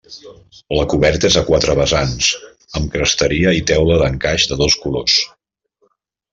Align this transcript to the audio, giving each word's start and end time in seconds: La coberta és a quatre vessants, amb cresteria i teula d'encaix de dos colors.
La 0.77 0.85
coberta 0.93 1.29
és 1.29 1.37
a 1.41 1.43
quatre 1.49 1.75
vessants, 1.81 2.31
amb 2.81 2.91
cresteria 2.97 3.55
i 3.61 3.63
teula 3.73 4.01
d'encaix 4.03 4.51
de 4.55 4.61
dos 4.67 4.81
colors. 4.87 5.23